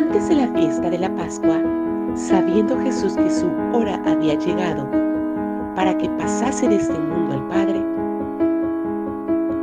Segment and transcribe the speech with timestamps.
[0.00, 1.60] Antes de la fiesta de la Pascua,
[2.14, 4.88] sabiendo Jesús que su hora había llegado
[5.76, 7.84] para que pasase de este mundo al Padre,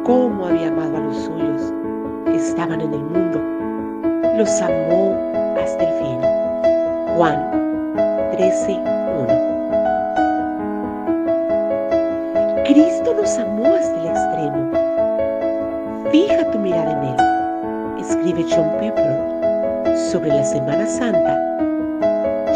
[0.03, 1.73] cómo había amado a los suyos
[2.25, 3.41] que estaban en el mundo,
[4.37, 5.15] los amó
[5.59, 6.19] hasta el fin.
[7.15, 7.41] Juan
[8.33, 9.27] 13, 1.
[12.63, 14.71] Cristo nos amó hasta el extremo.
[16.11, 17.15] Fija tu mirada en Él,
[18.01, 19.36] escribe John Piper
[19.97, 21.35] sobre la Semana Santa,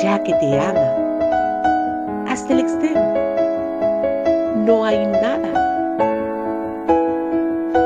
[0.01, 3.13] ya que te ama hasta el extremo.
[4.65, 5.39] No hay nada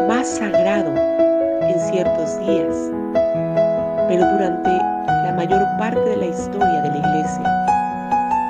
[0.08, 0.94] más sagrado
[1.62, 2.76] en ciertos días,
[4.10, 7.66] pero durante la mayor parte de la historia de la iglesia,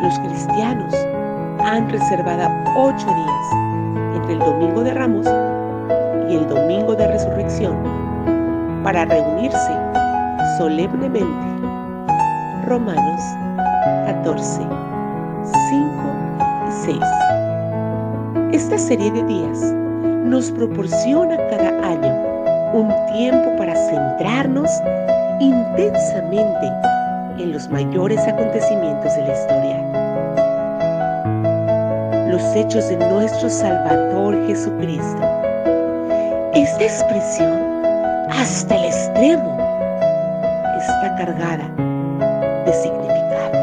[0.02, 0.94] los cristianos
[1.64, 5.28] han reservado ocho días entre el Domingo de Ramos
[6.30, 7.76] y el Domingo de Resurrección
[8.84, 9.95] para reunirse
[10.58, 11.26] solemnemente.
[12.66, 13.22] Romanos
[14.06, 14.70] 14, 5
[16.67, 16.98] y 6.
[18.53, 19.59] Esta serie de días
[20.23, 22.14] nos proporciona cada año
[22.73, 24.70] un tiempo para centrarnos
[25.39, 26.72] intensamente
[27.38, 29.81] en los mayores acontecimientos de la historia.
[32.30, 35.22] Los hechos de nuestro Salvador Jesucristo.
[36.53, 37.59] Esta expresión
[38.30, 39.55] hasta el extremo
[40.86, 41.67] está cargada
[42.66, 43.58] de significado.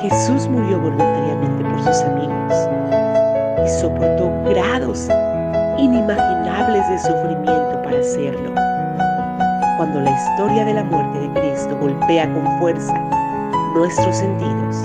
[0.00, 2.68] Jesús murió voluntariamente por sus amigos
[3.64, 5.08] y soportó grados
[5.78, 8.54] inimaginables de sufrimiento para hacerlo.
[9.76, 12.94] Cuando la historia de la muerte de Cristo golpea con fuerza
[13.74, 14.82] nuestros sentidos,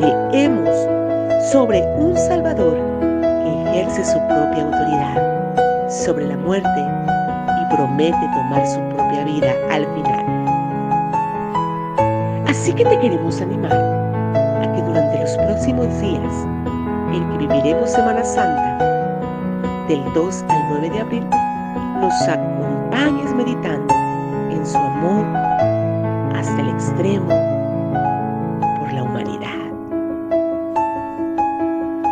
[0.00, 0.74] leemos
[1.52, 6.80] sobre un Salvador que ejerce su propia autoridad sobre la muerte
[7.70, 10.26] promete tomar su propia vida al final.
[12.46, 16.46] Así que te queremos animar a que durante los próximos días
[17.12, 18.78] en que viviremos Semana Santa,
[19.88, 21.26] del 2 al 9 de abril,
[22.00, 23.49] nos acompañes meditando